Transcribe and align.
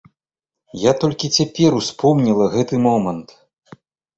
Я 0.83 0.93
толькі 1.03 1.29
цяпер 1.37 1.77
успомніла 1.81 2.45
гэты 2.57 2.75
момант. 2.87 3.27